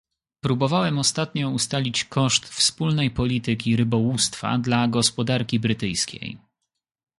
Próbowałem 0.43 0.99
ostatnio 0.99 1.49
ustalić 1.49 2.05
koszt 2.05 2.45
wspólnej 2.45 3.11
polityki 3.11 3.75
rybołówstwa 3.75 4.57
dla 4.57 4.87
gospodarki 4.87 5.59
brytyjskiej 5.59 6.37